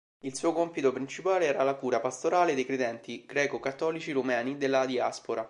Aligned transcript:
Il 0.21 0.33
suo 0.35 0.51
compito 0.51 0.91
principale 0.91 1.45
era 1.45 1.61
la 1.61 1.75
cura 1.75 1.99
pastorale 1.99 2.55
dei 2.55 2.65
credenti 2.65 3.23
greco-cattolici 3.23 4.11
rumeni 4.11 4.57
della 4.57 4.87
diaspora. 4.87 5.39